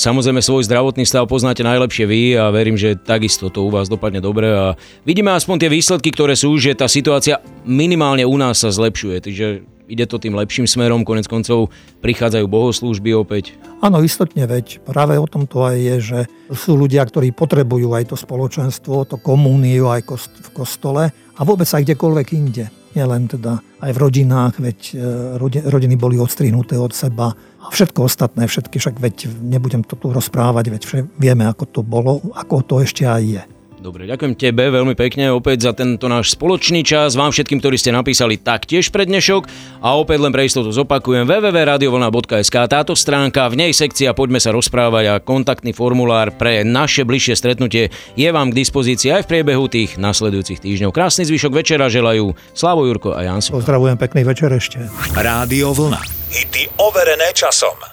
samozrejme 0.00 0.40
svoj 0.40 0.64
zdravotný 0.64 1.04
stav 1.04 1.28
poznáte 1.28 1.60
najlepšie 1.60 2.08
vy 2.08 2.40
a 2.40 2.48
verím, 2.48 2.80
že 2.80 2.96
takisto 2.96 3.52
to 3.52 3.68
u 3.68 3.70
vás 3.70 3.92
dopadne 3.92 4.24
dobre 4.24 4.48
a 4.48 4.72
vidíme 5.04 5.28
aspoň 5.28 5.60
tie 5.60 5.70
výsledky, 5.76 6.08
ktoré 6.08 6.32
sú, 6.40 6.56
že 6.56 6.72
tá 6.72 6.88
situácia 6.88 7.44
minimálne 7.68 8.24
u 8.24 8.32
nás 8.40 8.64
sa 8.64 8.72
zlepšuje, 8.72 9.16
takže 9.20 9.46
ide 9.90 10.06
to 10.06 10.22
tým 10.22 10.38
lepším 10.38 10.70
smerom, 10.70 11.02
konec 11.02 11.26
koncov 11.26 11.74
prichádzajú 12.00 12.46
bohoslúžby 12.46 13.10
opäť. 13.18 13.58
Áno, 13.82 13.98
istotne 14.06 14.46
veď. 14.46 14.80
Práve 14.86 15.18
o 15.18 15.26
tom 15.26 15.50
to 15.50 15.66
aj 15.66 15.76
je, 15.76 15.96
že 15.98 16.18
sú 16.54 16.78
ľudia, 16.78 17.02
ktorí 17.02 17.34
potrebujú 17.34 17.90
aj 17.92 18.14
to 18.14 18.16
spoločenstvo, 18.16 19.10
to 19.10 19.18
komúniu 19.18 19.90
aj 19.90 20.06
v 20.06 20.48
kostole 20.54 21.10
a 21.10 21.40
vôbec 21.42 21.66
aj 21.66 21.82
kdekoľvek 21.82 22.28
inde 22.38 22.66
nielen 22.94 23.30
teda 23.30 23.62
aj 23.80 23.90
v 23.94 23.98
rodinách, 24.02 24.54
veď 24.58 24.78
e, 24.98 25.70
rodiny 25.70 25.94
boli 25.94 26.18
odstrihnuté 26.18 26.74
od 26.74 26.90
seba 26.90 27.32
a 27.62 27.66
všetko 27.70 28.02
ostatné, 28.02 28.50
všetky, 28.50 28.82
však 28.82 28.98
veď 28.98 29.30
nebudem 29.40 29.86
to 29.86 29.94
tu 29.94 30.10
rozprávať, 30.10 30.64
veď 30.74 30.82
vieme, 31.14 31.46
ako 31.46 31.64
to 31.70 31.80
bolo, 31.86 32.18
ako 32.34 32.66
to 32.66 32.74
ešte 32.82 33.06
aj 33.06 33.22
je. 33.22 33.42
Dobre, 33.80 34.04
ďakujem 34.04 34.36
tebe 34.36 34.68
veľmi 34.68 34.92
pekne 34.92 35.32
opäť 35.32 35.64
za 35.64 35.72
tento 35.72 36.04
náš 36.04 36.36
spoločný 36.36 36.84
čas. 36.84 37.16
Vám 37.16 37.32
všetkým, 37.32 37.64
ktorí 37.64 37.80
ste 37.80 37.96
napísali 37.96 38.36
taktiež 38.36 38.92
pre 38.92 39.08
dnešok. 39.08 39.48
A 39.80 39.96
opäť 39.96 40.20
len 40.20 40.36
pre 40.36 40.44
istotu 40.44 40.68
zopakujem 40.68 41.24
www.radiovolna.sk. 41.24 42.56
Táto 42.68 42.92
stránka, 42.92 43.48
v 43.48 43.56
nej 43.56 43.72
sekcia 43.72 44.12
Poďme 44.12 44.36
sa 44.36 44.52
rozprávať 44.52 45.04
a 45.08 45.14
kontaktný 45.24 45.72
formulár 45.72 46.36
pre 46.36 46.60
naše 46.60 47.08
bližšie 47.08 47.40
stretnutie 47.40 47.88
je 48.20 48.28
vám 48.28 48.52
k 48.52 48.60
dispozícii 48.60 49.16
aj 49.16 49.24
v 49.24 49.30
priebehu 49.32 49.64
tých 49.72 49.96
nasledujúcich 49.96 50.60
týždňov. 50.60 50.92
Krásny 50.92 51.24
zvyšok 51.24 51.52
večera 51.56 51.88
želajú 51.88 52.36
Slavo 52.52 52.84
Jurko 52.84 53.16
a 53.16 53.24
Jan 53.24 53.40
Pozdravujem, 53.40 53.96
pekný 53.96 54.28
večer 54.28 54.52
ešte. 54.52 54.84
Rádio 55.16 55.72
Vlna. 55.72 56.04
Hity 56.28 56.68
overené 56.76 57.32
časom. 57.32 57.89